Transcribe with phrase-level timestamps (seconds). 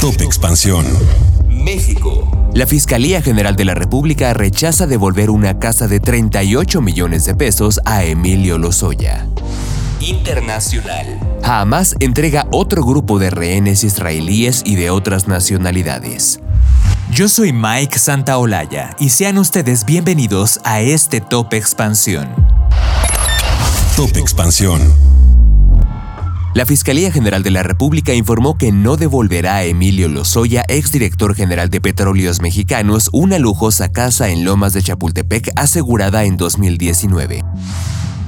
[0.00, 0.84] Top Expansión.
[1.48, 2.30] México.
[2.52, 7.80] La Fiscalía General de la República rechaza devolver una casa de 38 millones de pesos
[7.86, 9.26] a Emilio Lozoya.
[10.00, 11.18] Internacional.
[11.42, 16.40] Hamas entrega otro grupo de rehenes israelíes y de otras nacionalidades.
[17.10, 22.28] Yo soy Mike Santaolalla y sean ustedes bienvenidos a este Top Expansión.
[23.96, 25.15] Top Expansión.
[26.56, 31.68] La Fiscalía General de la República informó que no devolverá a Emilio Lozoya, exdirector general
[31.68, 37.44] de Petróleos Mexicanos, una lujosa casa en Lomas de Chapultepec asegurada en 2019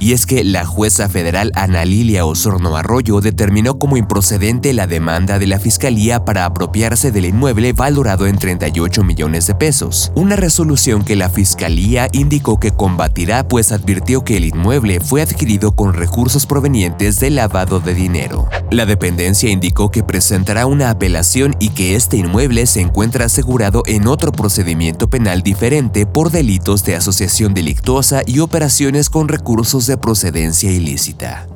[0.00, 5.38] y es que la jueza federal Ana Lilia Osorno Arroyo determinó como improcedente la demanda
[5.38, 11.04] de la Fiscalía para apropiarse del inmueble valorado en 38 millones de pesos, una resolución
[11.04, 16.46] que la Fiscalía indicó que combatirá pues advirtió que el inmueble fue adquirido con recursos
[16.46, 18.48] provenientes del lavado de dinero.
[18.70, 24.06] La dependencia indicó que presentará una apelación y que este inmueble se encuentra asegurado en
[24.06, 30.70] otro procedimiento penal diferente por delitos de asociación delictuosa y operaciones con recursos de procedencia
[30.70, 31.48] ilícita.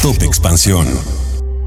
[0.00, 0.86] Top Expansión.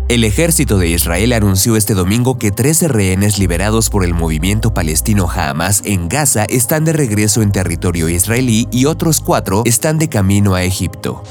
[0.08, 5.30] El ejército de Israel anunció este domingo que 13 rehenes liberados por el movimiento palestino
[5.30, 10.56] Hamas en Gaza están de regreso en territorio israelí y otros cuatro están de camino
[10.56, 11.24] a Egipto.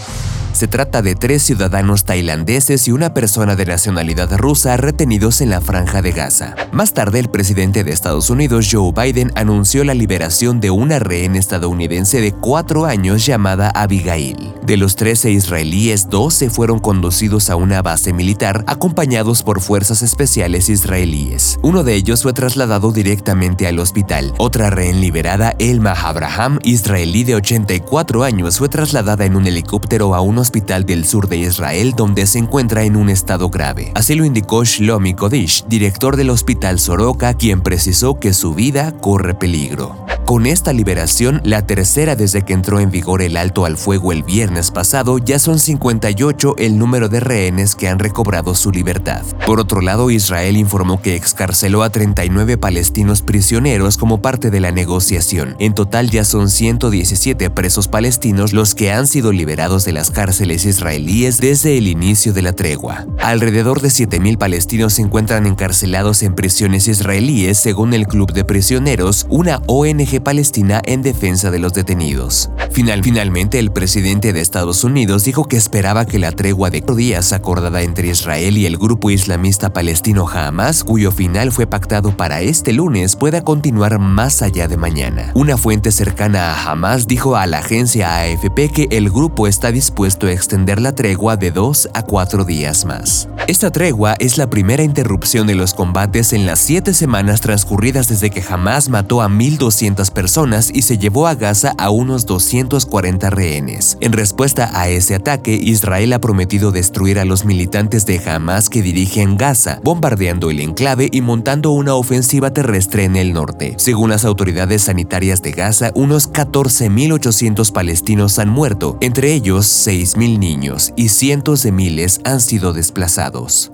[0.53, 5.61] Se trata de tres ciudadanos tailandeses y una persona de nacionalidad rusa retenidos en la
[5.61, 6.57] franja de Gaza.
[6.73, 11.37] Más tarde, el presidente de Estados Unidos, Joe Biden, anunció la liberación de una rehén
[11.37, 14.53] estadounidense de cuatro años llamada Abigail.
[14.63, 20.69] De los 13 israelíes, 12 fueron conducidos a una base militar acompañados por fuerzas especiales
[20.69, 21.59] israelíes.
[21.63, 24.35] Uno de ellos fue trasladado directamente al hospital.
[24.39, 30.21] Otra rehén liberada, Elma Abraham, israelí de 84 años, fue trasladada en un helicóptero a
[30.21, 33.93] un hospital del sur de Israel donde se encuentra en un estado grave.
[33.95, 39.35] Así lo indicó Shlomi Kodish, director del hospital Soroka, quien precisó que su vida corre
[39.35, 40.10] peligro.
[40.31, 44.23] Con esta liberación, la tercera desde que entró en vigor el alto al fuego el
[44.23, 49.23] viernes pasado, ya son 58 el número de rehenes que han recobrado su libertad.
[49.45, 54.71] Por otro lado, Israel informó que excarceló a 39 palestinos prisioneros como parte de la
[54.71, 55.57] negociación.
[55.59, 60.65] En total ya son 117 presos palestinos los que han sido liberados de las cárceles
[60.65, 63.05] israelíes desde el inicio de la tregua.
[63.19, 69.27] Alrededor de 7.000 palestinos se encuentran encarcelados en prisiones israelíes según el Club de Prisioneros,
[69.29, 72.51] una ONG palestina en defensa de los detenidos.
[72.73, 77.33] Final, finalmente, el presidente de Estados Unidos dijo que esperaba que la tregua de días
[77.33, 82.73] acordada entre Israel y el grupo islamista palestino Hamas, cuyo final fue pactado para este
[82.73, 85.31] lunes, pueda continuar más allá de mañana.
[85.35, 90.27] Una fuente cercana a Hamas dijo a la agencia AFP que el grupo está dispuesto
[90.27, 93.29] a extender la tregua de dos a cuatro días más.
[93.47, 98.31] Esta tregua es la primera interrupción de los combates en las siete semanas transcurridas desde
[98.31, 103.97] que Hamas mató a 1.200 personas y se llevó a Gaza a unos 240 rehenes.
[104.01, 108.83] En respuesta a ese ataque, Israel ha prometido destruir a los militantes de Hamas que
[108.83, 113.75] dirigen Gaza, bombardeando el enclave y montando una ofensiva terrestre en el norte.
[113.79, 120.93] Según las autoridades sanitarias de Gaza, unos 14.800 palestinos han muerto, entre ellos 6.000 niños,
[120.97, 123.73] y cientos de miles han sido desplazados.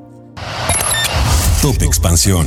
[1.63, 2.47] Top Expansión.